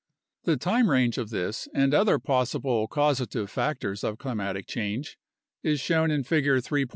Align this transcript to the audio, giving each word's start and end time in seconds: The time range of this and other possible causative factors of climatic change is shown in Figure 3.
The 0.45 0.57
time 0.57 0.89
range 0.89 1.19
of 1.19 1.29
this 1.29 1.67
and 1.75 1.93
other 1.93 2.17
possible 2.17 2.87
causative 2.87 3.51
factors 3.51 4.03
of 4.03 4.17
climatic 4.17 4.65
change 4.65 5.19
is 5.61 5.79
shown 5.79 6.09
in 6.09 6.23
Figure 6.23 6.59
3. 6.59 6.87